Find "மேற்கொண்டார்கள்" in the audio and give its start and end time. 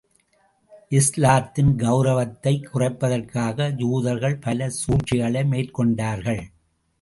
5.43-6.41